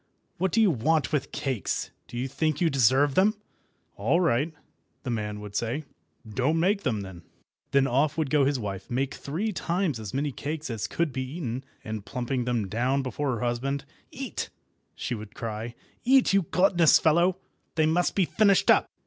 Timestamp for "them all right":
3.13-4.51